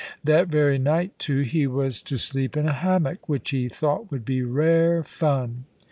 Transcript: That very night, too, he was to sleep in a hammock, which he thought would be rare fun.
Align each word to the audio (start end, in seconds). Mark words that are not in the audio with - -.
That 0.23 0.47
very 0.47 0.79
night, 0.79 1.19
too, 1.19 1.41
he 1.41 1.67
was 1.67 2.01
to 2.01 2.17
sleep 2.17 2.57
in 2.57 2.67
a 2.67 2.73
hammock, 2.73 3.29
which 3.29 3.51
he 3.51 3.69
thought 3.69 4.09
would 4.09 4.25
be 4.25 4.41
rare 4.41 5.03
fun. 5.03 5.65